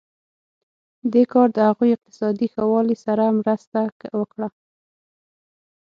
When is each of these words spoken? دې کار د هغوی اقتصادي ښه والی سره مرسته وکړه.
دې 1.13 1.23
کار 1.31 1.47
د 1.53 1.57
هغوی 1.67 1.89
اقتصادي 1.93 2.47
ښه 2.53 2.63
والی 2.71 2.95
سره 3.05 3.35
مرسته 3.39 3.79
وکړه. 4.19 4.47